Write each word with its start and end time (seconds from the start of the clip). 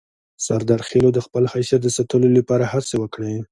سردارخېلو 0.45 1.09
د 1.13 1.19
خپل 1.25 1.43
حیثیت 1.53 1.81
د 1.83 1.89
ساتلو 1.97 2.27
لپاره 2.37 2.63
هڅې 2.73 2.95
وکړې. 2.99 3.35